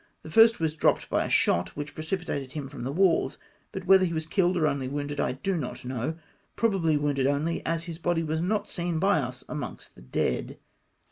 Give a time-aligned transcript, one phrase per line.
[0.23, 3.37] The first was di'opped by a shot, which precipitated him from the walls,
[3.71, 6.17] but whether he was killed or only wounded, I do not know,
[6.55, 10.57] probably wounded only, as his body was not seen by us amongst the dead.